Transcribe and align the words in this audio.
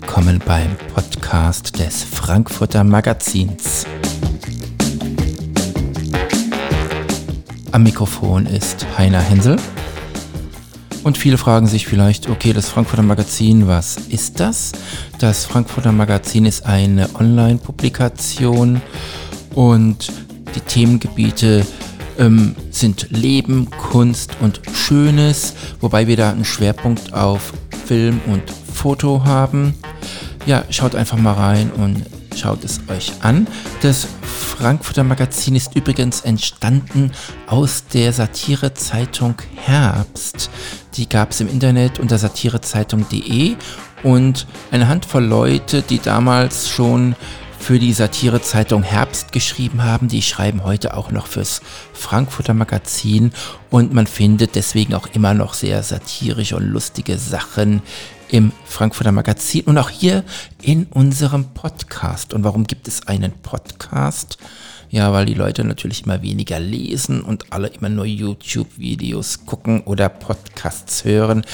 Willkommen 0.00 0.42
beim 0.44 0.76
Podcast 0.92 1.78
des 1.78 2.02
Frankfurter 2.02 2.82
Magazins. 2.82 3.86
Am 7.70 7.84
Mikrofon 7.84 8.46
ist 8.46 8.84
Heiner 8.98 9.20
Hensel. 9.20 9.56
Und 11.04 11.16
viele 11.16 11.38
fragen 11.38 11.68
sich 11.68 11.86
vielleicht, 11.86 12.28
okay, 12.28 12.52
das 12.52 12.70
Frankfurter 12.70 13.04
Magazin, 13.04 13.68
was 13.68 13.96
ist 14.08 14.40
das? 14.40 14.72
Das 15.20 15.44
Frankfurter 15.44 15.92
Magazin 15.92 16.44
ist 16.44 16.66
eine 16.66 17.08
Online-Publikation 17.14 18.82
und 19.54 20.12
die 20.56 20.60
Themengebiete 20.60 21.64
ähm, 22.18 22.56
sind 22.70 23.12
Leben, 23.12 23.70
Kunst 23.70 24.32
und 24.40 24.60
Schönes, 24.74 25.54
wobei 25.80 26.08
wir 26.08 26.16
da 26.16 26.32
einen 26.32 26.44
Schwerpunkt 26.44 27.12
auf 27.12 27.52
Film 27.86 28.20
und 28.26 28.42
Foto 28.74 29.24
haben. 29.24 29.74
Ja, 30.46 30.64
schaut 30.68 30.94
einfach 30.94 31.16
mal 31.16 31.32
rein 31.32 31.70
und 31.70 32.04
schaut 32.36 32.64
es 32.64 32.80
euch 32.88 33.12
an. 33.22 33.46
Das 33.80 34.06
Frankfurter 34.22 35.04
Magazin 35.04 35.56
ist 35.56 35.74
übrigens 35.74 36.20
entstanden 36.20 37.12
aus 37.46 37.84
der 37.92 38.12
Satirezeitung 38.12 39.36
Herbst. 39.54 40.50
Die 40.96 41.08
gab 41.08 41.30
es 41.30 41.40
im 41.40 41.48
Internet 41.48 41.98
unter 41.98 42.18
satirezeitung.de 42.18 43.56
und 44.02 44.46
eine 44.70 44.88
Handvoll 44.88 45.24
Leute, 45.24 45.82
die 45.82 45.98
damals 45.98 46.68
schon 46.68 47.16
für 47.58 47.78
die 47.78 47.94
Satirezeitung 47.94 48.82
Herbst 48.82 49.32
geschrieben 49.32 49.82
haben. 49.82 50.08
Die 50.08 50.20
schreiben 50.20 50.64
heute 50.64 50.94
auch 50.94 51.10
noch 51.10 51.26
fürs 51.26 51.62
Frankfurter 51.94 52.52
Magazin 52.52 53.32
und 53.70 53.94
man 53.94 54.06
findet 54.06 54.54
deswegen 54.54 54.94
auch 54.94 55.06
immer 55.14 55.32
noch 55.32 55.54
sehr 55.54 55.82
satirische 55.82 56.56
und 56.56 56.64
lustige 56.64 57.16
Sachen 57.16 57.80
im 58.34 58.50
Frankfurter 58.64 59.12
Magazin 59.12 59.62
und 59.66 59.78
auch 59.78 59.90
hier 59.90 60.24
in 60.60 60.86
unserem 60.86 61.54
Podcast. 61.54 62.34
Und 62.34 62.42
warum 62.42 62.64
gibt 62.66 62.88
es 62.88 63.06
einen 63.06 63.30
Podcast? 63.30 64.38
Ja, 64.90 65.12
weil 65.12 65.24
die 65.26 65.34
Leute 65.34 65.62
natürlich 65.62 66.04
immer 66.04 66.20
weniger 66.20 66.58
lesen 66.58 67.22
und 67.22 67.52
alle 67.52 67.68
immer 67.68 67.88
nur 67.88 68.06
YouTube-Videos 68.06 69.46
gucken 69.46 69.82
oder 69.82 70.08
Podcasts 70.08 71.04
hören. 71.04 71.44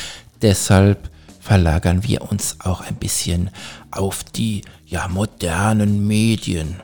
Deshalb 0.40 1.10
verlagern 1.38 2.02
wir 2.02 2.22
uns 2.22 2.56
auch 2.60 2.80
ein 2.80 2.94
bisschen 2.94 3.50
auf 3.90 4.24
die 4.24 4.62
ja, 4.86 5.06
modernen 5.06 6.06
Medien. 6.06 6.76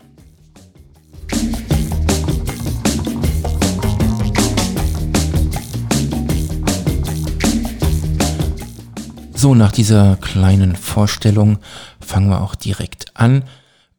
So, 9.39 9.55
nach 9.55 9.71
dieser 9.71 10.17
kleinen 10.17 10.77
Vorstellung 10.77 11.59
fangen 12.01 12.31
wir 12.31 12.41
auch 12.41 12.55
direkt 12.55 13.15
an. 13.15 13.45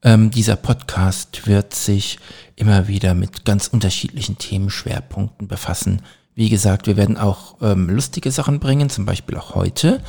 Ähm, 0.02 0.32
dieser 0.32 0.56
Podcast 0.56 1.46
wird 1.46 1.76
sich 1.76 2.18
immer 2.56 2.88
wieder 2.88 3.14
mit 3.14 3.46
ganz 3.46 3.68
unterschiedlichen 3.68 4.40
Themenschwerpunkten 4.40 5.48
befassen. 5.48 6.02
Wie 6.34 6.50
gesagt, 6.50 6.88
wir 6.88 6.98
werden 6.98 7.20
auch 7.20 7.58
ähm, 7.62 7.88
lustige 7.88 8.32
Sachen 8.32 8.60
bringen, 8.60 8.90
zum 8.90 9.06
Beispiel 9.06 9.38
auch 9.38 9.54
heute, 9.54 10.02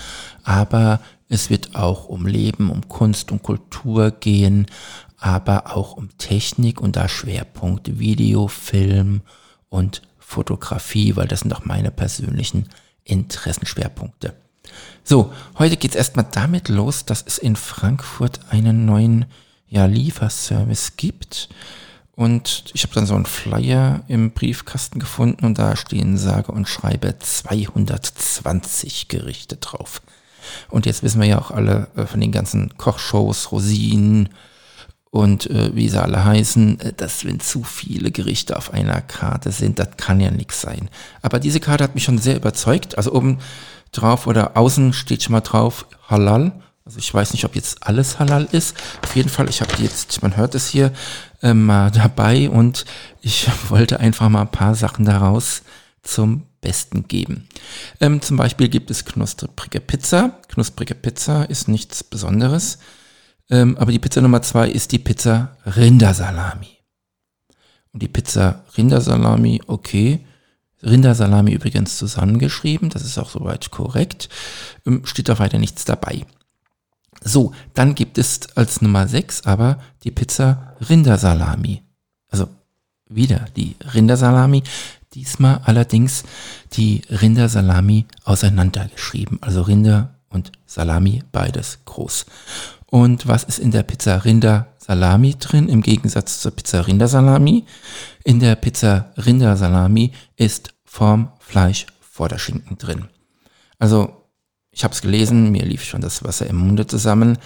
aber 0.45 1.01
es 1.29 1.51
wird 1.51 1.77
auch 1.77 2.07
um 2.07 2.27
Leben, 2.27 2.71
um 2.71 2.89
Kunst, 2.89 3.31
um 3.31 3.43
Kultur 3.43 4.13
gehen, 4.13 4.65
aber 5.19 5.77
auch 5.77 5.93
um 5.93 6.09
Technik 6.17 6.81
und 6.81 6.97
da 6.97 7.07
Schwerpunkt 7.07 7.99
Video, 7.99 8.49
Film 8.49 9.21
und 9.69 10.01
Fotografie, 10.19 11.17
weil 11.17 11.29
das 11.29 11.41
sind 11.41 11.53
auch 11.53 11.67
meine 11.67 11.91
persönlichen 11.91 12.71
Interessenschwerpunkte. 13.05 14.35
So, 15.05 15.33
heute 15.59 15.77
geht 15.77 15.93
es 15.93 15.97
erstmal 15.97 16.27
damit 16.31 16.69
los, 16.69 17.05
dass 17.05 17.25
es 17.27 17.39
in 17.39 17.57
Frankfurt 17.57 18.41
einen 18.51 18.85
neuen 18.85 19.27
ja, 19.69 19.87
Lieferservice 19.87 20.97
gibt. 20.97 21.49
Und 22.15 22.65
ich 22.75 22.83
habe 22.83 22.95
dann 22.95 23.07
so 23.07 23.15
einen 23.15 23.27
Flyer 23.27 24.03
im 24.09 24.33
Briefkasten 24.33 24.99
gefunden 24.99 25.47
und 25.47 25.59
da 25.59 25.77
stehen 25.77 26.19
sage 26.19 26.51
und 26.51 26.69
schreibe 26.69 27.17
220 27.17 29.07
Gerichte 29.09 29.57
drauf. 29.57 30.03
Und 30.69 30.85
jetzt 30.87 31.03
wissen 31.03 31.21
wir 31.21 31.29
ja 31.29 31.39
auch 31.39 31.51
alle 31.51 31.89
äh, 31.97 32.07
von 32.07 32.21
den 32.21 32.33
ganzen 32.33 32.77
Kochshows, 32.77 33.53
Rosinen 33.53 34.31
und 35.11 35.49
äh, 35.49 35.75
wie 35.75 35.89
sie 35.89 36.03
alle 36.03 36.25
heißen, 36.25 36.81
äh, 36.81 36.93
dass 36.93 37.25
wenn 37.25 37.41
zu 37.41 37.63
viele 37.63 38.11
Gerichte 38.11 38.57
auf 38.57 38.73
einer 38.73 39.01
Karte 39.01 39.53
sind, 39.53 39.79
das 39.79 39.97
kann 39.97 40.21
ja 40.21 40.31
nichts 40.31 40.61
sein. 40.61 40.91
Aber 41.23 41.39
diese 41.39 41.61
Karte 41.61 41.85
hat 41.85 41.95
mich 41.95 42.05
schon 42.05 42.19
sehr 42.19 42.37
überzeugt. 42.37 42.99
Also 42.99 43.13
oben 43.13 43.39
drauf 43.93 44.27
oder 44.27 44.57
außen 44.57 44.93
steht 44.93 45.23
schon 45.23 45.33
mal 45.33 45.41
drauf 45.41 45.87
Halal. 46.09 46.53
Also 46.85 46.99
ich 46.99 47.13
weiß 47.13 47.33
nicht, 47.33 47.45
ob 47.45 47.55
jetzt 47.55 47.87
alles 47.87 48.19
Halal 48.19 48.49
ist. 48.51 48.77
Auf 49.05 49.15
jeden 49.15 49.29
Fall, 49.29 49.49
ich 49.51 49.61
habe 49.61 49.75
die 49.77 49.85
jetzt, 49.85 50.23
man 50.23 50.37
hört 50.37 50.55
es 50.55 50.69
hier, 50.69 50.93
äh, 51.43 51.53
mal 51.53 51.91
dabei 51.91 52.49
und 52.49 52.85
ich 53.21 53.49
wollte 53.69 54.01
einfach 54.01 54.29
mal 54.29 54.43
ein 54.43 54.51
paar 54.51 54.75
Sachen 54.75 55.05
daraus 55.05 55.63
zum 56.03 56.47
Besten 56.61 57.07
geben. 57.07 57.49
Ähm, 58.01 58.21
zum 58.23 58.37
Beispiel 58.37 58.69
gibt 58.69 58.91
es 58.91 59.05
knusprige 59.05 59.81
Pizza. 59.81 60.39
Knusprige 60.49 60.95
Pizza 60.95 61.45
ist 61.45 61.69
nichts 61.69 62.03
Besonderes. 62.03 62.79
Ähm, 63.51 63.77
aber 63.79 63.93
die 63.93 63.99
Pizza 63.99 64.21
Nummer 64.21 64.43
zwei 64.43 64.69
ist 64.69 64.93
die 64.93 64.99
Pizza 64.99 65.57
Rindersalami. 65.65 66.79
Und 67.93 68.03
die 68.03 68.09
Pizza 68.09 68.65
Rindersalami, 68.77 69.63
okay. 69.67 70.25
Rindersalami 70.83 71.53
übrigens 71.53 71.97
zusammengeschrieben, 71.99 72.91
das 72.91 73.03
ist 73.03 73.19
auch 73.19 73.31
soweit 73.31 73.71
korrekt. 73.71 74.29
Ähm, 74.87 75.05
steht 75.05 75.29
da 75.29 75.39
weiter 75.39 75.59
nichts 75.59 75.85
dabei. 75.85 76.25
So, 77.23 77.53
dann 77.75 77.95
gibt 77.95 78.17
es 78.19 78.41
als 78.57 78.81
Nummer 78.81 79.09
6 79.09 79.45
aber 79.45 79.79
die 80.05 80.11
Pizza 80.11 80.77
Rindersalami. 80.89 81.83
Also 82.29 82.49
wieder 83.09 83.47
die 83.57 83.77
Rindersalami. 83.95 84.63
Diesmal 85.15 85.61
allerdings 85.65 86.25
die 86.75 87.03
Rindersalami 87.11 88.07
auseinandergeschrieben. 88.25 89.39
Also 89.41 89.63
Rinder 89.63 90.15
und 90.29 90.53
Salami, 90.67 91.23
beides 91.33 91.79
groß. 91.87 92.27
Und 92.91 93.29
was 93.29 93.45
ist 93.45 93.59
in 93.59 93.71
der 93.71 93.83
Pizza 93.83 94.25
Rindersalami 94.25 95.37
drin 95.39 95.69
im 95.69 95.83
Gegensatz 95.83 96.41
zur 96.41 96.53
Pizza 96.53 96.87
Rindersalami? 96.87 97.65
In 98.25 98.41
der 98.41 98.57
Pizza 98.57 99.13
Rindersalami 99.17 100.13
ist 100.37 100.75
vorm 100.85 101.33
Fleisch 101.39 101.87
vor 102.01 102.29
der 102.29 102.39
Schinken 102.39 102.79
drin. 102.79 103.09
Also 103.79 104.25
ich 104.71 104.85
habe 104.85 104.95
es 104.95 105.03
gelesen, 105.03 105.51
mir 105.51 105.65
lief 105.65 105.85
schon 105.85 106.01
das 106.01 106.25
Wasser 106.25 106.47
im 106.47 106.57
Munde 106.57 106.87
zusammen. 106.87 107.37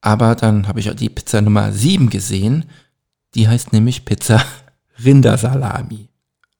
Aber 0.00 0.34
dann 0.34 0.68
habe 0.68 0.80
ich 0.80 0.90
die 0.94 1.08
Pizza 1.08 1.40
Nummer 1.40 1.72
7 1.72 2.08
gesehen. 2.08 2.66
Die 3.34 3.48
heißt 3.48 3.72
nämlich 3.72 4.04
Pizza 4.04 4.44
Rindersalami 5.04 6.08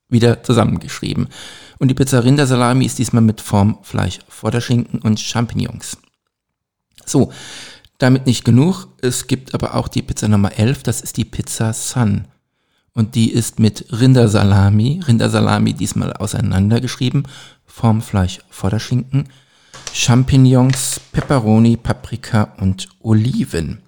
wieder 0.09 0.43
zusammengeschrieben. 0.43 1.29
Und 1.79 1.89
die 1.89 1.95
Pizza 1.95 2.25
Rindersalami 2.25 2.85
ist 2.85 2.99
diesmal 2.99 3.23
mit 3.23 3.41
Formfleisch, 3.41 4.19
Vorderschinken 4.29 5.01
und 5.01 5.21
Champignons. 5.21 5.99
So, 7.07 7.33
damit 8.03 8.27
nicht 8.27 8.45
genug. 8.45 8.89
Es 9.01 9.27
gibt 9.27 9.55
aber 9.55 9.75
auch 9.75 9.89
die 9.89 10.03
Pizza 10.03 10.29
Nummer 10.29 10.59
11, 10.59 10.83
das 10.83 11.01
ist 11.01 11.17
die 11.17 11.25
Pizza 11.25 11.73
Sun. 11.73 12.27
Und 12.95 13.15
die 13.15 13.31
ist 13.31 13.59
mit 13.59 13.87
Rindersalami, 13.91 15.01
Rindersalami 15.07 15.73
diesmal 15.73 16.13
auseinandergeschrieben, 16.13 17.27
Formfleisch, 17.65 18.41
Vorderschinken, 18.51 19.29
Champignons, 19.95 21.01
Peperoni, 21.13 21.77
Paprika 21.77 22.55
und 22.59 22.89
Oliven. 23.01 23.79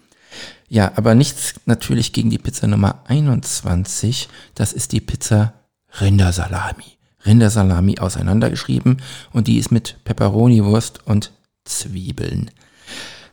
Ja, 0.69 0.93
aber 0.97 1.15
nichts 1.15 1.55
natürlich 1.67 2.13
gegen 2.13 2.31
die 2.31 2.39
Pizza 2.39 2.67
Nummer 2.67 3.03
21, 3.07 4.29
das 4.55 4.73
ist 4.73 4.93
die 4.93 5.01
Pizza 5.01 5.55
Rindersalami. 6.01 6.85
Rindersalami 7.27 7.99
auseinandergeschrieben 7.99 9.03
und 9.33 9.49
die 9.49 9.59
ist 9.59 9.73
mit 9.73 9.97
Peperoni-Wurst 10.05 11.07
und 11.07 11.33
Zwiebeln. 11.65 12.51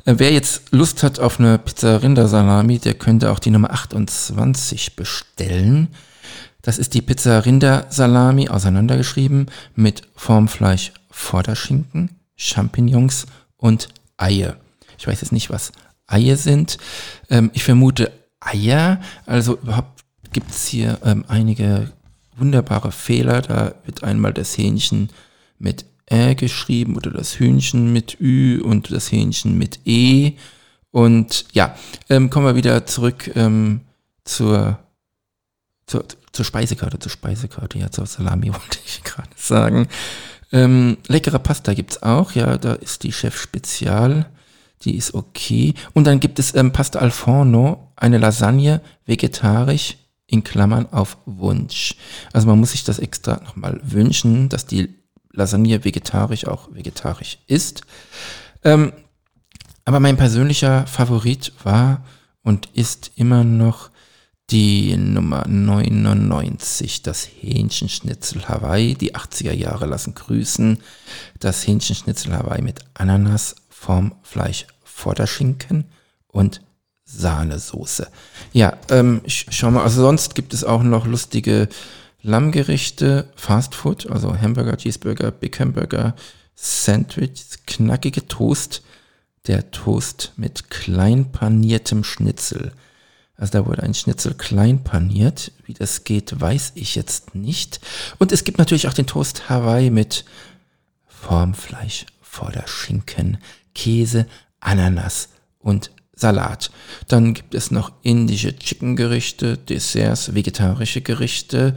Äh, 0.05 0.15
wer 0.17 0.31
jetzt 0.31 0.71
Lust 0.71 1.03
hat 1.03 1.19
auf 1.19 1.39
eine 1.39 1.57
Pizza 1.57 2.01
Rindersalami, 2.01 2.79
der 2.79 2.93
könnte 2.93 3.31
auch 3.31 3.39
die 3.39 3.51
Nummer 3.51 3.71
28 3.71 4.95
bestellen. 4.95 5.89
Das 6.61 6.77
ist 6.77 6.93
die 6.93 7.01
Pizza 7.01 7.45
Rindersalami 7.45 8.49
auseinandergeschrieben 8.49 9.47
mit 9.75 10.03
Formfleisch 10.15 10.91
Vorderschinken, 11.09 12.09
Champignons 12.35 13.25
und 13.57 13.89
Eier. 14.17 14.57
Ich 14.97 15.07
weiß 15.07 15.21
jetzt 15.21 15.31
nicht, 15.31 15.49
was 15.49 15.71
Eier 16.07 16.37
sind. 16.37 16.77
Ähm, 17.29 17.49
ich 17.53 17.63
vermute 17.63 18.11
Eier. 18.39 19.01
Also 19.25 19.57
überhaupt 19.57 20.03
gibt 20.31 20.51
es 20.51 20.67
hier 20.67 20.99
ähm, 21.03 21.25
einige 21.27 21.91
wunderbare 22.37 22.91
Fehler. 22.91 23.41
Da 23.41 23.73
wird 23.85 24.03
einmal 24.03 24.33
das 24.33 24.57
Hähnchen 24.57 25.09
mit 25.57 25.85
Ä 26.11 26.35
geschrieben 26.35 26.97
oder 26.97 27.11
das 27.11 27.39
Hühnchen 27.39 27.93
mit 27.93 28.19
Ü 28.19 28.61
und 28.61 28.91
das 28.91 29.11
Hähnchen 29.11 29.57
mit 29.57 29.79
E. 29.85 30.33
Und 30.91 31.45
ja, 31.53 31.75
ähm, 32.09 32.29
kommen 32.29 32.45
wir 32.45 32.55
wieder 32.55 32.85
zurück 32.85 33.31
ähm, 33.35 33.81
zur, 34.25 34.79
zur, 35.87 36.05
zur 36.31 36.45
Speisekarte, 36.45 36.99
zur 36.99 37.11
Speisekarte, 37.11 37.79
ja, 37.79 37.89
zur 37.89 38.05
Salami 38.05 38.47
wollte 38.53 38.79
ich 38.85 39.03
gerade 39.03 39.29
sagen. 39.35 39.87
Ähm, 40.51 40.97
leckere 41.07 41.39
Pasta 41.39 41.73
gibt 41.73 41.91
es 41.91 42.03
auch, 42.03 42.33
ja, 42.33 42.57
da 42.57 42.73
ist 42.73 43.03
die 43.03 43.13
Chef 43.13 43.39
Spezial 43.39 44.29
Die 44.83 44.97
ist 44.97 45.13
okay. 45.13 45.75
Und 45.93 46.05
dann 46.07 46.19
gibt 46.19 46.39
es 46.39 46.53
ähm, 46.55 46.73
Pasta 46.73 46.99
al 46.99 47.11
forno, 47.11 47.93
eine 47.95 48.17
Lasagne, 48.17 48.81
vegetarisch, 49.05 49.95
in 50.27 50.43
Klammern 50.43 50.87
auf 50.91 51.17
Wunsch. 51.25 51.95
Also 52.33 52.47
man 52.47 52.59
muss 52.59 52.71
sich 52.71 52.83
das 52.83 52.99
extra 52.99 53.41
nochmal 53.43 53.79
wünschen, 53.83 54.49
dass 54.49 54.65
die 54.65 55.00
Lasagne 55.33 55.83
vegetarisch 55.83 56.45
auch 56.47 56.69
vegetarisch 56.73 57.39
ist. 57.47 57.81
Ähm, 58.63 58.93
aber 59.85 59.99
mein 59.99 60.17
persönlicher 60.17 60.85
Favorit 60.87 61.53
war 61.63 62.03
und 62.43 62.69
ist 62.73 63.11
immer 63.15 63.43
noch 63.43 63.89
die 64.51 64.97
Nummer 64.97 65.47
99, 65.47 67.03
das 67.03 67.25
Hähnchenschnitzel 67.25 68.49
Hawaii. 68.49 68.95
Die 68.95 69.15
80er 69.15 69.53
Jahre 69.53 69.85
lassen 69.85 70.13
grüßen. 70.13 70.79
Das 71.39 71.65
Hähnchenschnitzel 71.65 72.33
Hawaii 72.33 72.61
mit 72.61 72.81
Ananas, 72.93 73.55
Formfleisch, 73.69 74.67
Vorderschinken 74.83 75.85
und 76.27 76.61
Sahnesoße. 77.05 78.07
Ja, 78.51 78.77
ähm, 78.89 79.21
schau 79.25 79.71
mal, 79.71 79.83
also 79.83 80.01
sonst 80.01 80.35
gibt 80.35 80.53
es 80.53 80.63
auch 80.63 80.83
noch 80.83 81.05
lustige 81.05 81.69
Lammgerichte, 82.23 83.31
Fastfood, 83.35 84.09
also 84.09 84.39
Hamburger, 84.39 84.77
Cheeseburger, 84.77 85.31
Big 85.31 85.59
Hamburger, 85.59 86.15
Sandwich, 86.55 87.43
knackige 87.65 88.27
Toast, 88.27 88.83
der 89.47 89.71
Toast 89.71 90.33
mit 90.35 90.69
klein 90.69 91.31
paniertem 91.31 92.03
Schnitzel. 92.03 92.73
Also 93.35 93.53
da 93.53 93.65
wurde 93.65 93.81
ein 93.81 93.95
Schnitzel 93.95 94.35
klein 94.35 94.83
paniert. 94.83 95.51
Wie 95.65 95.73
das 95.73 96.03
geht, 96.03 96.39
weiß 96.39 96.73
ich 96.75 96.93
jetzt 96.93 97.33
nicht. 97.33 97.79
Und 98.19 98.31
es 98.31 98.43
gibt 98.43 98.59
natürlich 98.59 98.87
auch 98.87 98.93
den 98.93 99.07
Toast 99.07 99.49
Hawaii 99.49 99.89
mit 99.89 100.25
Formfleisch, 101.07 102.05
Vorderschinken, 102.21 103.39
Käse, 103.73 104.27
Ananas 104.59 105.29
und 105.57 105.91
Salat. 106.21 106.69
Dann 107.07 107.33
gibt 107.33 107.55
es 107.55 107.71
noch 107.71 107.91
indische 108.03 108.55
Chicken-Gerichte, 108.55 109.57
Desserts, 109.57 110.35
vegetarische 110.35 111.01
Gerichte. 111.01 111.75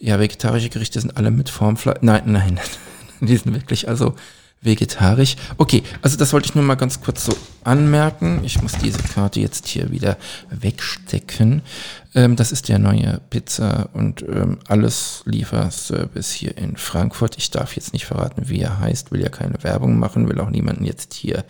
Ja, 0.00 0.18
vegetarische 0.18 0.68
Gerichte 0.68 1.00
sind 1.00 1.16
alle 1.16 1.30
mit 1.30 1.48
Formfleisch. 1.48 1.98
Nein, 2.02 2.22
nein, 2.26 2.60
die 3.20 3.36
sind 3.36 3.54
wirklich 3.54 3.88
also 3.88 4.16
vegetarisch. 4.60 5.36
Okay, 5.56 5.82
also 6.02 6.16
das 6.16 6.32
wollte 6.32 6.48
ich 6.48 6.54
nur 6.54 6.64
mal 6.64 6.74
ganz 6.74 7.00
kurz 7.00 7.24
so 7.24 7.36
anmerken. 7.64 8.40
Ich 8.44 8.60
muss 8.62 8.72
diese 8.72 9.02
Karte 9.02 9.40
jetzt 9.40 9.66
hier 9.66 9.90
wieder 9.90 10.16
wegstecken. 10.50 11.62
Ähm, 12.14 12.36
das 12.36 12.50
ist 12.52 12.68
der 12.68 12.78
neue 12.78 13.20
Pizza 13.30 13.88
und 13.92 14.22
ähm, 14.22 14.58
alles 14.66 15.22
Lieferservice 15.26 16.32
hier 16.32 16.56
in 16.56 16.76
Frankfurt. 16.76 17.38
Ich 17.38 17.50
darf 17.50 17.76
jetzt 17.76 17.92
nicht 17.92 18.06
verraten, 18.06 18.48
wie 18.48 18.60
er 18.60 18.80
heißt, 18.80 19.12
will 19.12 19.20
ja 19.20 19.28
keine 19.28 19.62
Werbung 19.62 19.98
machen, 19.98 20.28
will 20.28 20.40
auch 20.40 20.50
niemanden 20.50 20.84
jetzt 20.84 21.14
hier 21.14 21.44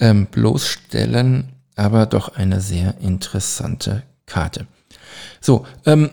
ähm, 0.00 0.26
bloßstellen, 0.26 1.50
aber 1.76 2.06
doch 2.06 2.36
eine 2.36 2.60
sehr 2.60 2.98
interessante 3.00 4.02
Karte. 4.26 4.66
So, 5.40 5.66
ähm, 5.84 6.10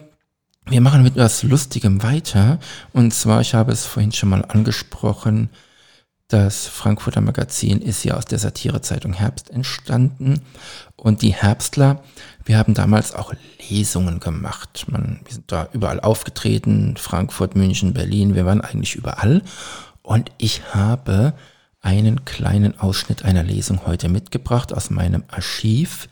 wir 0.65 0.81
machen 0.81 1.03
mit 1.03 1.13
etwas 1.13 1.43
Lustigem 1.43 2.03
weiter. 2.03 2.59
Und 2.93 3.13
zwar, 3.13 3.41
ich 3.41 3.53
habe 3.53 3.71
es 3.71 3.85
vorhin 3.85 4.11
schon 4.11 4.29
mal 4.29 4.45
angesprochen, 4.45 5.49
das 6.31 6.67
Frankfurter 6.67 7.21
Magazin 7.21 7.81
ist 7.81 8.03
ja 8.03 8.15
aus 8.15 8.25
der 8.25 8.39
Satirezeitung 8.39 9.13
Herbst 9.13 9.49
entstanden. 9.49 10.41
Und 10.95 11.21
die 11.21 11.33
Herbstler, 11.33 12.03
wir 12.45 12.57
haben 12.57 12.73
damals 12.73 13.13
auch 13.13 13.33
Lesungen 13.69 14.19
gemacht. 14.19 14.85
Man, 14.87 15.19
wir 15.25 15.33
sind 15.33 15.51
da 15.51 15.67
überall 15.73 15.99
aufgetreten, 15.99 16.95
Frankfurt, 16.97 17.55
München, 17.55 17.93
Berlin, 17.93 18.35
wir 18.35 18.45
waren 18.45 18.61
eigentlich 18.61 18.95
überall. 18.95 19.41
Und 20.01 20.31
ich 20.37 20.61
habe 20.73 21.33
einen 21.81 22.23
kleinen 22.25 22.79
Ausschnitt 22.79 23.25
einer 23.25 23.43
Lesung 23.43 23.85
heute 23.85 24.07
mitgebracht 24.07 24.73
aus 24.73 24.89
meinem 24.89 25.23
Archiv. 25.27 26.07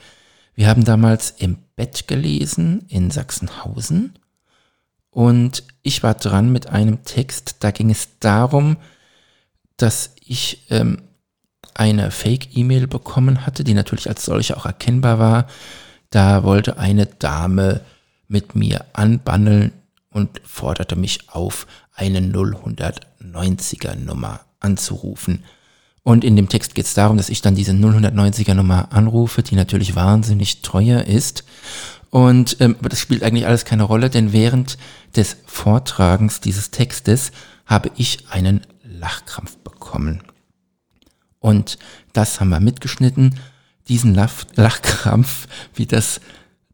Wir 0.53 0.67
haben 0.67 0.83
damals 0.83 1.31
im 1.31 1.59
Bett 1.75 2.07
gelesen 2.07 2.85
in 2.89 3.11
Sachsenhausen 3.11 4.13
und 5.11 5.63
ich 5.81 6.03
war 6.03 6.13
dran 6.13 6.51
mit 6.51 6.67
einem 6.67 7.03
Text, 7.03 7.57
da 7.61 7.71
ging 7.71 7.89
es 7.89 8.19
darum, 8.19 8.77
dass 9.81 10.15
ich 10.25 10.65
ähm, 10.69 11.01
eine 11.73 12.11
Fake-E-Mail 12.11 12.87
bekommen 12.87 13.45
hatte, 13.45 13.63
die 13.63 13.73
natürlich 13.73 14.09
als 14.09 14.25
solche 14.25 14.57
auch 14.57 14.65
erkennbar 14.65 15.19
war. 15.19 15.47
Da 16.09 16.43
wollte 16.43 16.77
eine 16.77 17.05
Dame 17.05 17.81
mit 18.27 18.55
mir 18.55 18.85
anbandeln 18.93 19.71
und 20.11 20.41
forderte 20.43 20.95
mich 20.95 21.29
auf, 21.29 21.67
eine 21.93 22.19
090er 22.19 23.95
Nummer 23.95 24.41
anzurufen. 24.59 25.43
Und 26.03 26.23
in 26.23 26.35
dem 26.35 26.49
Text 26.49 26.75
geht 26.75 26.85
es 26.85 26.93
darum, 26.93 27.17
dass 27.17 27.29
ich 27.29 27.41
dann 27.41 27.55
diese 27.55 27.73
090er 27.73 28.53
Nummer 28.53 28.91
anrufe, 28.91 29.43
die 29.43 29.55
natürlich 29.55 29.95
wahnsinnig 29.95 30.61
teuer 30.61 31.03
ist. 31.03 31.43
Und 32.09 32.57
ähm, 32.59 32.75
aber 32.79 32.89
das 32.89 33.01
spielt 33.01 33.23
eigentlich 33.23 33.45
alles 33.45 33.65
keine 33.65 33.83
Rolle, 33.83 34.09
denn 34.09 34.33
während 34.33 34.77
des 35.15 35.37
Vortragens 35.45 36.39
dieses 36.39 36.71
Textes 36.71 37.31
habe 37.65 37.91
ich 37.95 38.25
einen 38.29 38.61
Lachkrampf 38.99 39.57
bekommen. 39.57 40.21
Und 41.39 41.77
das 42.13 42.39
haben 42.39 42.49
wir 42.49 42.59
mitgeschnitten. 42.59 43.39
Diesen 43.87 44.13
Lach 44.13 44.45
Lachkrampf, 44.55 45.47
wie 45.73 45.85
das 45.85 46.21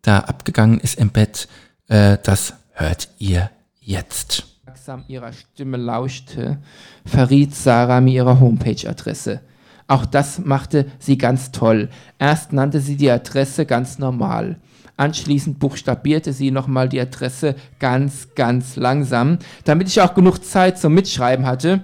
da 0.01 0.19
abgegangen 0.19 0.80
ist 0.80 1.00
im 1.00 1.10
Bett, 1.10 1.48
äh, 1.88 2.18
das 2.24 2.54
hört 2.74 3.10
ihr 3.19 3.50
jetzt 3.80 4.56
aufmerksam 4.86 5.04
ihrer 5.07 5.33
Stimme 5.33 5.77
lauschte, 5.77 6.60
verriet 7.06 7.56
Sarah 7.56 8.01
mir 8.01 8.13
ihre 8.13 8.39
Homepage-Adresse. 8.39 9.42
Auch 9.88 10.06
das 10.06 10.39
machte 10.39 10.86
sie 11.00 11.18
ganz 11.18 11.51
toll. 11.51 11.89
Erst 12.19 12.54
nannte 12.54 12.80
sie 12.80 12.95
die 12.95 13.10
Adresse 13.10 13.66
ganz 13.66 13.98
normal. 13.98 14.57
Anschließend 14.98 15.60
buchstabierte 15.60 16.33
sie 16.33 16.51
nochmal 16.51 16.88
die 16.88 17.00
Adresse 17.00 17.56
ganz, 17.80 18.30
ganz 18.36 18.75
langsam, 18.75 19.39
damit 19.63 19.88
ich 19.88 20.01
auch 20.01 20.13
genug 20.13 20.44
Zeit 20.44 20.77
zum 20.77 20.94
Mitschreiben 20.94 21.45
hatte, 21.45 21.81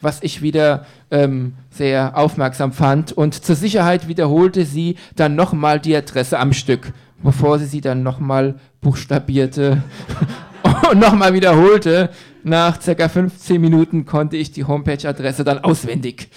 was 0.00 0.22
ich 0.22 0.42
wieder 0.42 0.86
ähm, 1.10 1.54
sehr 1.70 2.16
aufmerksam 2.16 2.72
fand. 2.72 3.12
Und 3.12 3.34
zur 3.34 3.56
Sicherheit 3.56 4.08
wiederholte 4.08 4.64
sie 4.64 4.96
dann 5.16 5.34
nochmal 5.36 5.80
die 5.80 5.96
Adresse 5.96 6.38
am 6.38 6.52
Stück, 6.52 6.92
bevor 7.22 7.58
sie 7.58 7.66
sie 7.66 7.80
dann 7.80 8.02
nochmal 8.02 8.56
buchstabierte 8.80 9.82
und 10.90 10.98
nochmal 10.98 11.34
wiederholte. 11.34 12.10
Nach 12.42 12.80
circa 12.80 13.08
15 13.08 13.60
Minuten 13.60 14.06
konnte 14.06 14.36
ich 14.36 14.52
die 14.52 14.64
Homepage-Adresse 14.64 15.44
dann 15.44 15.58
auswendig. 15.58 16.28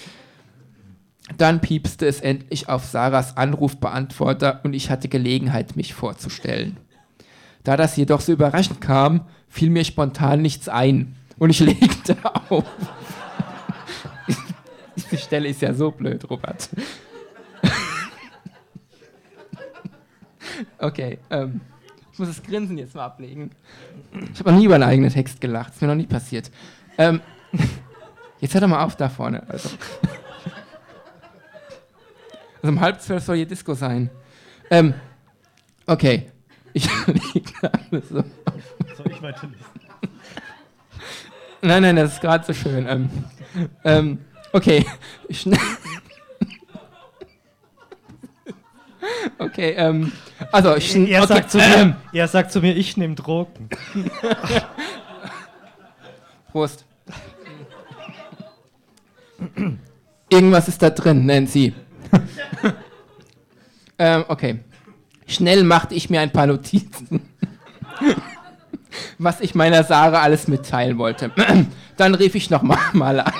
Dann 1.38 1.60
piepste 1.60 2.06
es 2.06 2.20
endlich 2.20 2.68
auf 2.68 2.84
Sarahs 2.84 3.36
Anrufbeantworter 3.36 4.60
und 4.62 4.74
ich 4.74 4.90
hatte 4.90 5.08
Gelegenheit, 5.08 5.74
mich 5.74 5.94
vorzustellen. 5.94 6.76
Da 7.62 7.78
das 7.78 7.96
jedoch 7.96 8.20
so 8.20 8.32
überraschend 8.32 8.82
kam, 8.82 9.22
fiel 9.48 9.70
mir 9.70 9.84
spontan 9.84 10.42
nichts 10.42 10.68
ein 10.68 11.16
und 11.38 11.48
ich 11.48 11.60
legte 11.60 12.16
auf. 12.50 12.64
Diese 15.14 15.26
Stelle 15.26 15.48
ist 15.48 15.62
ja 15.62 15.72
so 15.72 15.92
blöd, 15.92 16.28
Robert. 16.28 16.68
okay, 20.78 21.20
ähm. 21.30 21.60
Ich 22.12 22.18
muss 22.18 22.26
das 22.26 22.42
Grinsen 22.42 22.76
jetzt 22.78 22.96
mal 22.96 23.04
ablegen. 23.04 23.52
Ich 24.32 24.40
habe 24.40 24.50
noch 24.50 24.58
nie 24.58 24.64
über 24.64 24.74
einen 24.74 24.82
eigenen 24.82 25.10
Text 25.12 25.40
gelacht. 25.40 25.68
Das 25.68 25.76
ist 25.76 25.82
mir 25.82 25.88
noch 25.88 25.94
nie 25.94 26.06
passiert. 26.06 26.50
Ähm, 26.98 27.20
jetzt 28.40 28.54
hört 28.54 28.64
doch 28.64 28.68
mal 28.68 28.82
auf 28.82 28.96
da 28.96 29.08
vorne. 29.08 29.48
Also, 29.48 29.68
also 32.60 32.72
um 32.72 32.80
halb 32.80 33.00
zwölf 33.00 33.22
soll 33.22 33.36
hier 33.36 33.46
Disco 33.46 33.74
sein. 33.74 34.10
Ähm, 34.68 34.94
okay. 35.86 36.32
Ich 36.72 36.88
liege 37.34 37.52
alles 37.62 38.08
so. 38.08 38.24
Soll 38.96 39.10
ich 39.10 39.22
weiterlesen? 39.22 39.64
Nein, 41.62 41.82
nein, 41.82 41.94
das 41.94 42.14
ist 42.14 42.20
gerade 42.20 42.44
so 42.44 42.52
schön. 42.52 42.86
Ähm, 42.88 43.10
ähm, 43.84 44.18
okay. 44.54 44.86
Ich, 45.28 45.46
Okay, 49.38 49.74
ähm, 49.76 50.12
also 50.52 50.76
ich, 50.76 50.94
er, 50.94 51.22
okay, 51.22 51.34
sagt 51.34 51.50
zu 51.50 51.58
mir, 51.58 51.96
er 52.12 52.28
sagt 52.28 52.52
zu 52.52 52.60
mir, 52.60 52.76
ich 52.76 52.96
nehme 52.96 53.14
Drogen. 53.14 53.68
Prost. 56.50 56.84
Irgendwas 60.28 60.68
ist 60.68 60.82
da 60.82 60.90
drin, 60.90 61.26
Nancy. 61.26 61.74
ähm, 63.98 64.24
okay. 64.28 64.60
Schnell 65.26 65.64
machte 65.64 65.94
ich 65.94 66.10
mir 66.10 66.20
ein 66.20 66.30
paar 66.30 66.46
Notizen, 66.46 67.28
was 69.18 69.40
ich 69.40 69.54
meiner 69.54 69.82
Sarah 69.82 70.20
alles 70.20 70.48
mitteilen 70.48 70.98
wollte. 70.98 71.30
Dann 71.96 72.14
rief 72.14 72.34
ich 72.34 72.50
nochmal 72.50 72.78
mal 72.92 73.20
an. 73.20 73.32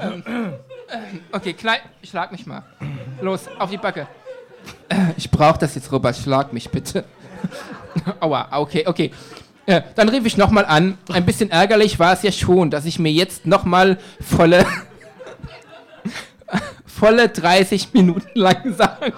Ähm, 0.00 0.22
okay, 1.32 1.52
klein, 1.52 1.80
schlag 2.18 2.32
mich 2.32 2.46
mal. 2.46 2.64
Los, 3.20 3.46
auf 3.60 3.70
die 3.70 3.76
Backe. 3.76 4.08
Ich 5.16 5.30
brauche 5.30 5.56
das 5.56 5.76
jetzt, 5.76 5.92
Robert, 5.92 6.16
schlag 6.16 6.52
mich 6.52 6.68
bitte. 6.68 7.04
Aua, 8.20 8.48
okay, 8.58 8.82
okay. 8.88 9.12
Äh, 9.66 9.82
dann 9.94 10.08
rief 10.08 10.26
ich 10.26 10.36
nochmal 10.36 10.64
an. 10.64 10.98
Ein 11.10 11.24
bisschen 11.24 11.52
ärgerlich 11.52 12.00
war 12.00 12.12
es 12.14 12.24
ja 12.24 12.32
schon, 12.32 12.72
dass 12.72 12.86
ich 12.86 12.98
mir 12.98 13.12
jetzt 13.12 13.46
nochmal 13.46 13.98
volle, 14.20 14.66
volle 16.86 17.28
30 17.28 17.94
Minuten 17.94 18.36
lang 18.36 18.74
sage. 18.74 19.12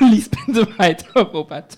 Lies 0.00 0.30
bitte 0.30 0.66
weiter, 0.78 1.20
Robert. 1.24 1.76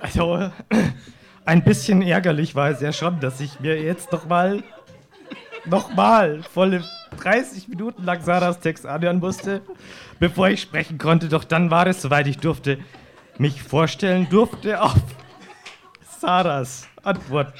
Also, 0.00 0.50
ein 1.48 1.64
bisschen 1.64 2.02
ärgerlich 2.02 2.54
war 2.54 2.68
es 2.68 2.82
ja 2.82 2.92
schon, 2.92 3.20
dass 3.20 3.40
ich 3.40 3.58
mir 3.60 3.80
jetzt 3.80 4.12
nochmal, 4.12 4.62
nochmal 5.68 6.42
volle 6.42 6.84
30 7.20 7.68
Minuten 7.68 8.04
lang 8.04 8.22
Sarahs 8.22 8.60
Text 8.60 8.86
anhören 8.86 9.18
musste, 9.18 9.62
bevor 10.18 10.48
ich 10.48 10.60
sprechen 10.60 10.98
konnte. 10.98 11.28
Doch 11.28 11.44
dann 11.44 11.70
war 11.70 11.86
es 11.86 12.02
soweit, 12.02 12.26
ich 12.26 12.38
durfte 12.38 12.78
mich 13.38 13.62
vorstellen, 13.62 14.28
durfte 14.28 14.80
auf 14.80 14.94
Sarahs 16.20 16.88
Antwort, 17.02 17.54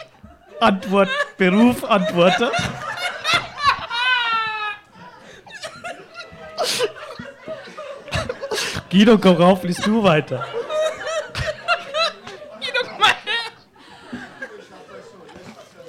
Antwort, 0.61 1.09
Beruf, 1.37 1.85
Antworter. 1.85 2.51
Guido, 8.91 9.19
komm 9.19 9.37
rauf, 9.37 9.63
liest 9.65 9.87
du 9.87 10.03
weiter. 10.03 10.45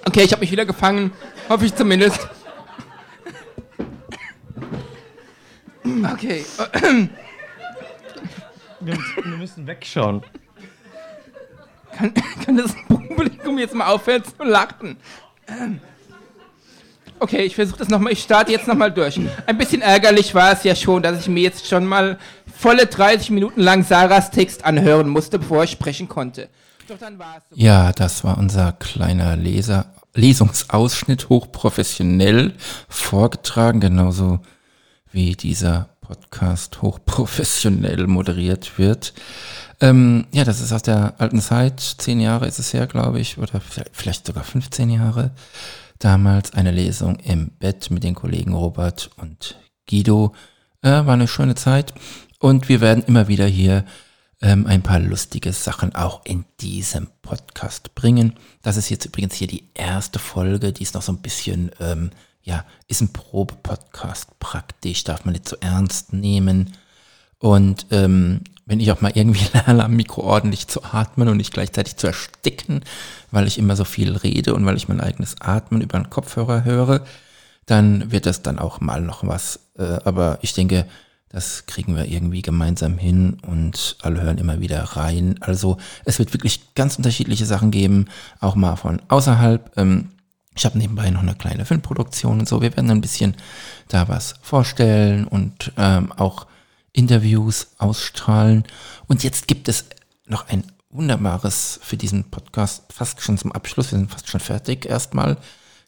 Okay, 0.05 0.23
ich 0.23 0.31
habe 0.31 0.41
mich 0.41 0.51
wieder 0.51 0.65
gefangen. 0.65 1.13
Hoffe 1.49 1.65
ich 1.65 1.75
zumindest. 1.75 2.27
Okay. 6.13 6.45
Wir, 8.79 8.95
wir 8.95 9.37
müssen 9.37 9.67
wegschauen. 9.67 10.21
Kann, 11.91 12.13
kann 12.45 12.55
das 12.55 12.73
Publikum 12.87 13.57
jetzt 13.57 13.73
mal 13.73 13.87
aufhören 13.87 14.23
zu 14.23 14.43
lachen? 14.43 14.97
Okay, 17.19 17.41
ich 17.41 17.55
versuche 17.55 17.79
das 17.79 17.89
nochmal. 17.89 18.13
Ich 18.13 18.21
starte 18.23 18.51
jetzt 18.51 18.67
nochmal 18.67 18.91
durch. 18.91 19.19
Ein 19.45 19.57
bisschen 19.57 19.81
ärgerlich 19.81 20.33
war 20.33 20.53
es 20.53 20.63
ja 20.63 20.75
schon, 20.75 21.03
dass 21.03 21.19
ich 21.19 21.27
mir 21.27 21.43
jetzt 21.43 21.67
schon 21.67 21.85
mal 21.85 22.17
volle 22.55 22.85
30 22.85 23.31
Minuten 23.31 23.61
lang 23.61 23.83
Sarahs 23.83 24.31
Text 24.31 24.63
anhören 24.63 25.09
musste, 25.09 25.39
bevor 25.39 25.63
ich 25.63 25.71
sprechen 25.71 26.07
konnte. 26.07 26.49
Doch 26.87 26.97
dann 26.97 27.19
war 27.19 27.37
es 27.37 27.43
so. 27.49 27.55
Ja, 27.55 27.91
das 27.91 28.23
war 28.23 28.37
unser 28.37 28.71
kleiner 28.73 29.35
Leser, 29.35 29.87
Lesungsausschnitt, 30.13 31.29
hochprofessionell 31.29 32.53
vorgetragen, 32.87 33.79
genauso 33.79 34.39
wie 35.11 35.33
dieser 35.33 35.89
Podcast 36.01 36.81
hochprofessionell 36.81 38.07
moderiert 38.07 38.79
wird. 38.79 39.13
Ähm, 39.79 40.25
ja, 40.31 40.43
das 40.43 40.59
ist 40.59 40.73
aus 40.73 40.81
der 40.81 41.13
alten 41.19 41.39
Zeit. 41.39 41.79
Zehn 41.79 42.19
Jahre 42.19 42.47
ist 42.47 42.59
es 42.59 42.73
her, 42.73 42.87
glaube 42.87 43.19
ich, 43.19 43.37
oder 43.37 43.61
vielleicht 43.91 44.25
sogar 44.25 44.43
15 44.43 44.89
Jahre. 44.89 45.31
Damals 45.99 46.53
eine 46.53 46.71
Lesung 46.71 47.17
im 47.19 47.51
Bett 47.59 47.91
mit 47.91 48.03
den 48.03 48.15
Kollegen 48.15 48.53
Robert 48.53 49.11
und 49.17 49.59
Guido. 49.87 50.33
Äh, 50.81 50.89
war 50.89 51.13
eine 51.13 51.27
schöne 51.27 51.55
Zeit. 51.55 51.93
Und 52.39 52.69
wir 52.69 52.81
werden 52.81 53.03
immer 53.05 53.27
wieder 53.27 53.45
hier 53.45 53.85
ähm, 54.41 54.67
ein 54.67 54.81
paar 54.81 54.99
lustige 54.99 55.53
Sachen 55.53 55.95
auch 55.95 56.25
in 56.25 56.45
diesem 56.61 57.07
Podcast 57.21 57.95
bringen. 57.95 58.33
Das 58.61 58.77
ist 58.77 58.89
jetzt 58.89 59.05
übrigens 59.05 59.35
hier 59.35 59.47
die 59.47 59.65
erste 59.73 60.19
Folge, 60.19 60.73
die 60.73 60.83
ist 60.83 60.93
noch 60.93 61.01
so 61.01 61.11
ein 61.11 61.21
bisschen 61.21 61.71
ähm, 61.79 62.11
ja, 62.49 62.65
ist 62.87 63.01
ein 63.01 63.13
Probe-Podcast 63.13 64.39
praktisch, 64.39 65.03
darf 65.03 65.25
man 65.25 65.33
nicht 65.33 65.47
so 65.47 65.55
ernst 65.59 66.13
nehmen. 66.13 66.73
Und 67.37 67.85
ähm, 67.91 68.41
wenn 68.65 68.79
ich 68.79 68.91
auch 68.91 69.01
mal 69.01 69.11
irgendwie 69.13 69.45
lerne, 69.53 69.85
am 69.85 69.95
Mikro 69.95 70.23
ordentlich 70.23 70.67
zu 70.67 70.83
atmen 70.83 71.27
und 71.27 71.37
nicht 71.37 71.53
gleichzeitig 71.53 71.97
zu 71.97 72.07
ersticken, 72.07 72.81
weil 73.31 73.47
ich 73.47 73.57
immer 73.57 73.75
so 73.75 73.85
viel 73.85 74.15
rede 74.15 74.53
und 74.53 74.65
weil 74.65 74.77
ich 74.77 74.87
mein 74.87 75.01
eigenes 75.01 75.39
Atmen 75.41 75.81
über 75.81 75.99
den 75.99 76.09
Kopfhörer 76.09 76.63
höre, 76.63 77.05
dann 77.65 78.11
wird 78.11 78.25
das 78.25 78.41
dann 78.41 78.57
auch 78.57 78.81
mal 78.81 79.01
noch 79.01 79.25
was. 79.25 79.59
Äh, 79.77 79.99
aber 80.03 80.39
ich 80.41 80.53
denke, 80.53 80.85
das 81.29 81.67
kriegen 81.67 81.95
wir 81.95 82.05
irgendwie 82.05 82.41
gemeinsam 82.41 82.97
hin 82.97 83.37
und 83.45 83.97
alle 84.01 84.21
hören 84.21 84.39
immer 84.39 84.59
wieder 84.59 84.81
rein. 84.81 85.35
Also 85.41 85.77
es 86.03 86.17
wird 86.17 86.33
wirklich 86.33 86.73
ganz 86.73 86.97
unterschiedliche 86.97 87.45
Sachen 87.45 87.69
geben, 87.69 88.07
auch 88.39 88.55
mal 88.55 88.75
von 88.75 89.01
außerhalb. 89.07 89.77
Ähm, 89.77 90.09
ich 90.55 90.65
habe 90.65 90.77
nebenbei 90.77 91.09
noch 91.11 91.21
eine 91.21 91.35
kleine 91.35 91.65
Filmproduktion 91.65 92.39
und 92.39 92.49
so. 92.49 92.61
Wir 92.61 92.75
werden 92.75 92.89
ein 92.89 93.01
bisschen 93.01 93.35
da 93.87 94.07
was 94.07 94.35
vorstellen 94.41 95.25
und 95.25 95.71
ähm, 95.77 96.11
auch 96.11 96.47
Interviews 96.93 97.67
ausstrahlen. 97.77 98.63
Und 99.07 99.23
jetzt 99.23 99.47
gibt 99.47 99.69
es 99.69 99.85
noch 100.25 100.47
ein 100.49 100.63
wunderbares 100.89 101.79
für 101.83 101.97
diesen 101.97 102.25
Podcast, 102.25 102.91
fast 102.91 103.21
schon 103.21 103.37
zum 103.37 103.51
Abschluss. 103.51 103.91
Wir 103.91 103.99
sind 103.99 104.11
fast 104.11 104.27
schon 104.27 104.39
fertig 104.39 104.87
erstmal. 104.87 105.37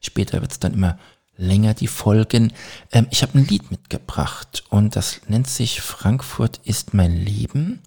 Später 0.02 0.42
wird 0.42 0.52
es 0.52 0.60
dann 0.60 0.74
immer 0.74 1.00
länger, 1.42 1.74
die 1.74 1.88
Folgen. 1.88 2.54
Ähm, 2.92 3.08
ich 3.10 3.22
habe 3.24 3.38
ein 3.38 3.46
Lied 3.46 3.72
mitgebracht 3.72 4.64
und 4.70 4.96
das 4.96 5.22
nennt 5.28 5.48
sich 5.48 5.82
Frankfurt 5.82 6.62
ist 6.64 6.94
mein 6.94 7.16
Leben. 7.16 7.82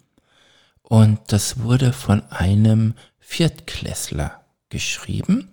Und 0.83 1.19
das 1.27 1.61
wurde 1.61 1.93
von 1.93 2.23
einem 2.31 2.93
Viertklässler 3.19 4.41
geschrieben. 4.69 5.49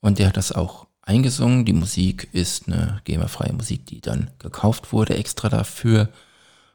Und 0.00 0.18
der 0.18 0.28
hat 0.28 0.36
das 0.36 0.52
auch 0.52 0.86
eingesungen. 1.02 1.64
Die 1.64 1.72
Musik 1.72 2.28
ist 2.32 2.68
eine 2.68 3.00
GEMA-freie 3.04 3.52
Musik, 3.52 3.86
die 3.86 4.00
dann 4.00 4.30
gekauft 4.38 4.92
wurde 4.92 5.16
extra 5.16 5.48
dafür. 5.48 6.08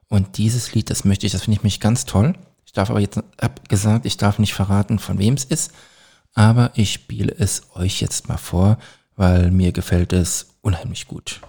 Und 0.09 0.37
dieses 0.37 0.73
Lied, 0.73 0.89
das 0.89 1.05
möchte 1.05 1.25
ich, 1.25 1.31
das 1.31 1.43
finde 1.43 1.57
ich 1.57 1.63
mich 1.63 1.79
ganz 1.79 2.05
toll. 2.05 2.33
Ich 2.65 2.73
darf 2.73 2.89
aber 2.89 2.99
jetzt, 2.99 3.17
hab 3.41 3.69
gesagt, 3.69 4.05
ich 4.05 4.17
darf 4.17 4.39
nicht 4.39 4.53
verraten, 4.53 4.99
von 4.99 5.17
wem 5.17 5.35
es 5.35 5.45
ist. 5.45 5.71
Aber 6.33 6.71
ich 6.75 6.91
spiele 6.91 7.33
es 7.37 7.63
euch 7.75 8.01
jetzt 8.01 8.27
mal 8.27 8.37
vor, 8.37 8.77
weil 9.15 9.51
mir 9.51 9.71
gefällt 9.71 10.11
es 10.11 10.54
unheimlich 10.65 11.07
gut. 11.07 11.39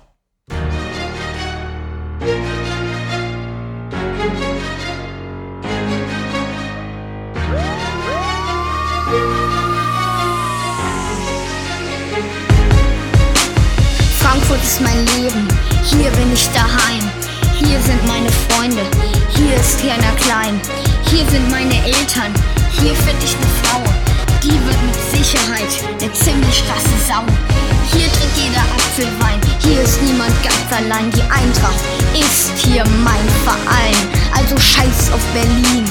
Frankfurt 14.20 14.62
ist 14.62 14.80
mein 14.82 15.06
Leben, 15.06 15.49
hier 15.82 16.11
bin 16.11 16.32
ich 16.32 16.49
daheim. 16.50 17.11
Hier 17.54 17.80
sind 17.80 18.06
meine 18.06 18.30
Freunde, 18.30 18.82
hier 19.30 19.54
ist 19.56 19.82
Jana 19.82 20.12
Klein. 20.16 20.61
Hier 21.08 21.25
sind 21.30 21.50
meine 21.50 21.75
Eltern, 21.87 22.35
hier 22.73 22.94
finde 22.94 23.25
ich 23.25 23.35
eine 23.35 23.46
Frau. 23.62 23.86
Die 24.47 24.53
wird 24.65 24.81
mit 24.87 24.95
Sicherheit 25.11 25.75
eine 25.99 26.12
ziemlich 26.12 26.62
krasse 26.69 26.95
Sau. 27.09 27.26
Hier 27.91 28.07
trinkt 28.07 28.37
jeder 28.38 28.62
Apfelwein, 28.79 29.41
hier 29.59 29.83
ist 29.83 30.00
niemand 30.03 30.31
ganz 30.41 30.71
allein. 30.71 31.11
Die 31.11 31.23
Eintracht 31.23 31.83
ist 32.15 32.55
hier 32.65 32.85
mein 33.03 33.26
Verein, 33.43 33.99
also 34.38 34.55
scheiß 34.57 35.11
auf 35.11 35.25
Berlin. 35.35 35.83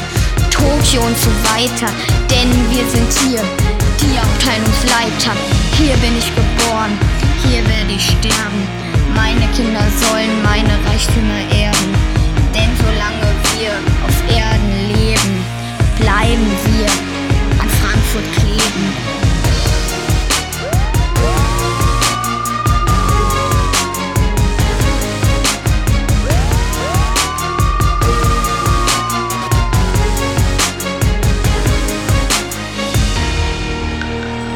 Tokio 0.50 1.02
und 1.02 1.18
so 1.20 1.32
weiter, 1.52 1.92
denn 2.32 2.50
wir 2.72 2.88
sind 2.88 3.12
hier 3.28 3.44
die 4.00 4.16
Abteilungsleiter. 4.18 5.36
Hier 5.76 5.98
bin 5.98 6.16
ich 6.18 6.32
geboren, 6.32 6.96
hier 7.44 7.60
werde 7.68 7.92
ich 7.92 8.06
sterben. 8.08 8.64
Meine 9.14 9.52
Kinder 9.52 9.84
sollen 10.00 10.32
meine 10.44 10.80
Reichtümer 10.88 11.44
erben. 11.52 11.92
Denn 12.56 12.72
solange 12.80 13.36
wir 13.60 13.76
auf 14.08 14.16
Erden 14.32 14.96
leben, 14.96 15.44
bleiben 16.00 16.48
wir 16.72 17.15
Frankfurt 18.16 18.32
kleben. 18.34 18.94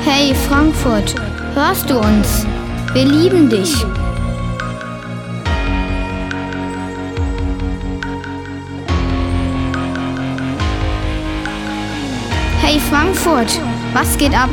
Hey 0.06 0.34
Frankfurt, 0.48 1.16
hörst 1.54 1.90
du 1.90 2.00
uns? 2.00 2.46
Wir 2.94 3.06
lieben 3.06 3.50
dich. 3.50 3.76
Frankfurt, 12.90 13.52
was 13.94 14.18
geht 14.18 14.34
ab? 14.34 14.50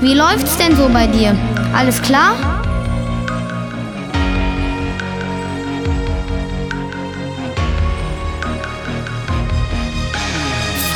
Wie 0.00 0.14
läuft's 0.14 0.56
denn 0.56 0.74
so 0.74 0.88
bei 0.88 1.06
dir? 1.06 1.36
Alles 1.72 2.02
klar? 2.02 2.34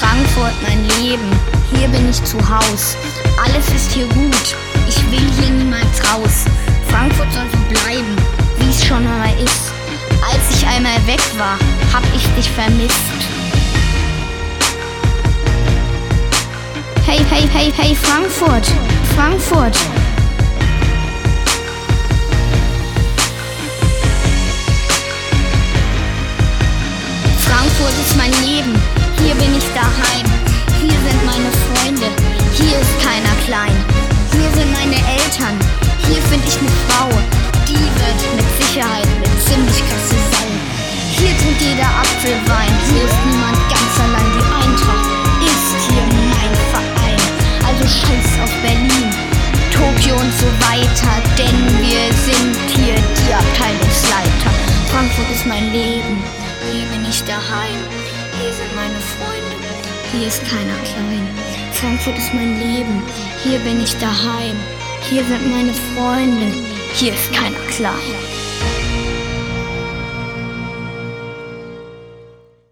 Frankfurt, 0.00 0.52
mein 0.66 0.85
Leben, 0.99 1.30
hier 1.73 1.87
bin 1.88 2.11
ich 2.11 2.23
zu 2.25 2.38
Haus. 2.38 2.97
Alles 3.44 3.68
ist 3.68 3.92
hier 3.92 4.06
gut, 4.06 4.56
ich 4.88 4.99
will 5.12 5.30
hier 5.38 5.50
niemals 5.50 6.02
raus. 6.12 6.44
Frankfurt 6.88 7.32
soll 7.32 7.47
so 7.52 7.59
bleiben, 7.68 8.16
wie 8.59 8.70
es 8.70 8.85
schon 8.85 9.06
einmal 9.06 9.40
ist. 9.40 9.70
Als 10.28 10.56
ich 10.56 10.66
einmal 10.66 10.97
weg 11.06 11.23
war, 11.38 11.56
hab 11.92 12.02
ich 12.16 12.26
dich 12.35 12.50
vermisst. 12.50 13.29
Hey, 17.30 17.46
hey, 17.46 17.70
hey, 17.70 17.94
Frankfurt, 17.94 18.66
Frankfurt. 19.14 19.76
Frankfurt 27.46 27.94
ist 28.04 28.16
mein 28.16 28.32
Leben, 28.44 28.75
hier 29.22 29.37
bin 29.37 29.56
ich 29.56 29.64
daheim. 29.72 30.26
Hier 30.82 30.90
sind 30.90 31.25
meine 31.25 31.52
Freunde, 31.70 32.08
hier 32.52 32.76
ist 32.76 32.99
keiner 33.00 33.34
klein. 33.46 33.76
Hier 34.32 34.50
sind 34.50 34.72
meine 34.72 34.96
Eltern, 34.96 35.56
hier 36.08 36.20
finde 36.22 36.49
ich 36.49 36.58
eine 36.58 36.68
Frau. 36.88 37.08
Die 37.68 37.75
wird 37.75 38.20
mit 38.34 38.66
Sicherheit 38.66 39.06
eine 39.06 39.40
ziemlich 39.44 39.78
krasse 39.88 40.19
daheim. 57.40 57.80
Hier 58.38 58.52
sind 58.52 58.75
meine 58.75 59.00
Freunde, 59.00 59.56
hier 60.12 60.28
ist 60.28 60.42
keiner 60.44 60.76
klein. 60.85 61.28
Frankfurt 61.73 62.18
ist 62.18 62.35
mein 62.35 62.59
Leben, 62.59 63.02
hier 63.42 63.59
bin 63.61 63.80
ich 63.82 63.97
daheim. 63.99 64.56
Hier 65.09 65.25
sind 65.25 65.50
meine 65.50 65.73
Freunde, 65.73 66.52
hier 66.94 67.14
ist 67.14 67.32
keiner 67.32 67.59
klein. 67.70 67.94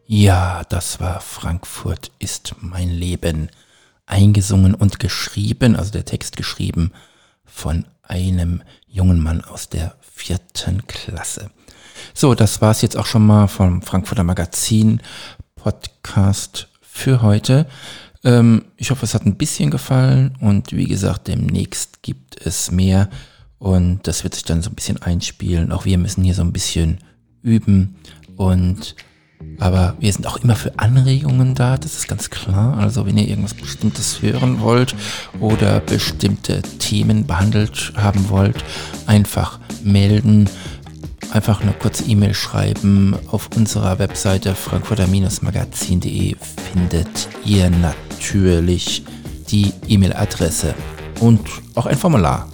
Ja, 0.06 0.62
das 0.68 1.00
war 1.00 1.20
Frankfurt 1.20 2.10
ist 2.18 2.54
mein 2.60 2.90
Leben. 2.90 3.50
Eingesungen 4.06 4.74
und 4.74 5.00
geschrieben, 5.00 5.76
also 5.76 5.92
der 5.92 6.06
Text 6.06 6.36
geschrieben 6.36 6.92
von 7.44 7.84
einem 8.02 8.62
jungen 8.86 9.22
Mann 9.22 9.42
aus 9.44 9.68
der 9.68 9.96
vierten 10.00 10.86
Klasse. 10.86 11.50
So, 12.14 12.34
das 12.34 12.60
war's 12.60 12.82
jetzt 12.82 12.96
auch 12.96 13.06
schon 13.06 13.26
mal 13.26 13.46
vom 13.48 13.82
Frankfurter 13.82 14.24
Magazin 14.24 15.00
Podcast 15.56 16.68
für 16.80 17.22
heute. 17.22 17.66
Ähm, 18.24 18.64
ich 18.76 18.90
hoffe, 18.90 19.04
es 19.04 19.14
hat 19.14 19.26
ein 19.26 19.36
bisschen 19.36 19.70
gefallen 19.70 20.36
und 20.40 20.72
wie 20.72 20.86
gesagt, 20.86 21.28
demnächst 21.28 22.02
gibt 22.02 22.44
es 22.44 22.70
mehr 22.70 23.08
und 23.58 24.06
das 24.06 24.24
wird 24.24 24.34
sich 24.34 24.44
dann 24.44 24.62
so 24.62 24.70
ein 24.70 24.74
bisschen 24.74 25.00
einspielen. 25.02 25.72
Auch 25.72 25.84
wir 25.84 25.98
müssen 25.98 26.24
hier 26.24 26.34
so 26.34 26.42
ein 26.42 26.52
bisschen 26.52 26.98
üben 27.42 27.96
und 28.36 28.96
aber 29.60 29.96
wir 30.00 30.12
sind 30.12 30.26
auch 30.26 30.36
immer 30.38 30.56
für 30.56 30.78
Anregungen 30.78 31.54
da, 31.54 31.76
das 31.76 31.94
ist 31.96 32.08
ganz 32.08 32.30
klar. 32.30 32.76
Also 32.78 33.06
wenn 33.06 33.18
ihr 33.18 33.28
irgendwas 33.28 33.54
Bestimmtes 33.54 34.22
hören 34.22 34.60
wollt 34.60 34.94
oder 35.40 35.80
bestimmte 35.80 36.62
Themen 36.62 37.26
behandelt 37.26 37.92
haben 37.96 38.28
wollt, 38.28 38.64
einfach 39.06 39.60
melden. 39.82 40.48
Einfach 41.30 41.60
eine 41.60 41.72
kurze 41.72 42.04
E-Mail 42.04 42.34
schreiben. 42.34 43.14
Auf 43.30 43.50
unserer 43.54 43.98
Webseite 43.98 44.54
frankfurter-magazin.de 44.54 46.36
findet 46.72 47.28
ihr 47.44 47.70
natürlich 47.70 49.04
die 49.50 49.72
E-Mail-Adresse 49.88 50.74
und 51.20 51.40
auch 51.74 51.86
ein 51.86 51.96
Formular. 51.96 52.48